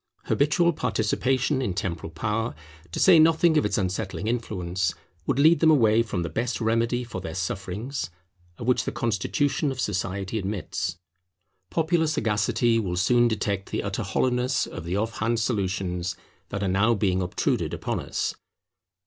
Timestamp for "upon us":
17.71-18.33